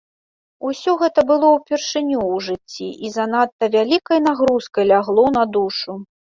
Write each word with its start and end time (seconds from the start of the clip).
Усё 0.69 0.91
гэта 1.01 1.19
было 1.31 1.47
ўпершыню 1.57 2.19
ў 2.33 2.35
жыцці 2.47 2.87
і 3.09 3.11
занадта 3.17 3.69
вялікай 3.77 4.23
нагрузкай 4.31 4.89
лягло 4.95 5.27
на 5.39 5.43
душу. 5.61 5.93